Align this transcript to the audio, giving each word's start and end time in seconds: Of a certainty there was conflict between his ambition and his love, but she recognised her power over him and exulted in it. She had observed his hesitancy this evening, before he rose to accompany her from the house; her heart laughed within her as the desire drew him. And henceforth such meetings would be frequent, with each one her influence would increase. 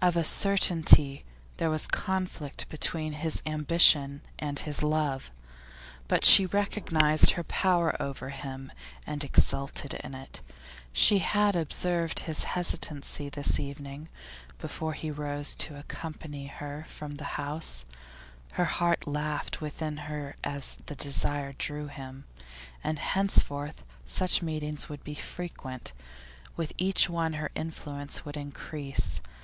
Of 0.00 0.16
a 0.16 0.22
certainty 0.22 1.24
there 1.56 1.68
was 1.68 1.88
conflict 1.88 2.68
between 2.68 3.14
his 3.14 3.42
ambition 3.44 4.20
and 4.38 4.56
his 4.60 4.80
love, 4.84 5.32
but 6.06 6.24
she 6.24 6.46
recognised 6.46 7.30
her 7.32 7.42
power 7.42 8.00
over 8.00 8.28
him 8.28 8.70
and 9.08 9.24
exulted 9.24 9.94
in 9.94 10.14
it. 10.14 10.40
She 10.92 11.18
had 11.18 11.56
observed 11.56 12.20
his 12.20 12.44
hesitancy 12.44 13.28
this 13.28 13.58
evening, 13.58 14.08
before 14.56 14.92
he 14.92 15.10
rose 15.10 15.56
to 15.56 15.76
accompany 15.76 16.46
her 16.46 16.84
from 16.86 17.16
the 17.16 17.24
house; 17.34 17.84
her 18.52 18.66
heart 18.66 19.08
laughed 19.08 19.60
within 19.60 19.96
her 20.06 20.36
as 20.44 20.78
the 20.86 20.94
desire 20.94 21.54
drew 21.54 21.88
him. 21.88 22.22
And 22.84 23.00
henceforth 23.00 23.82
such 24.06 24.42
meetings 24.42 24.88
would 24.88 25.02
be 25.02 25.16
frequent, 25.16 25.92
with 26.54 26.72
each 26.78 27.10
one 27.10 27.32
her 27.32 27.50
influence 27.56 28.24
would 28.24 28.36
increase. 28.36 29.20